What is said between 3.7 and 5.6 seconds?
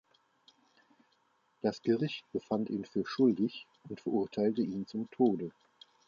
und verurteilte ihn zum Tode.